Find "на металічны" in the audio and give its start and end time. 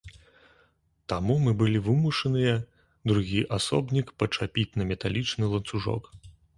4.77-5.43